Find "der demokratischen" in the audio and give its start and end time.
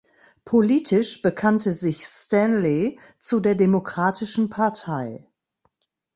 3.39-4.49